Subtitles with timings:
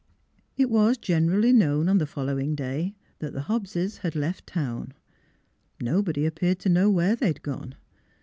[0.57, 4.95] It was generally known on the following day that the Hobbses had left town.
[5.79, 7.75] Nobody ap peared to know where they had gone.